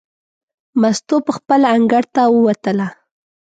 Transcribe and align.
مستو 0.81 1.15
پخپله 1.27 1.67
انګړ 1.75 2.03
ته 2.15 2.21
ووتله. 2.35 2.87